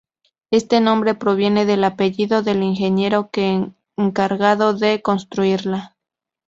[0.49, 3.67] Este nombre proviene del apellido del ingeniero que
[3.97, 5.95] encargado de construirla.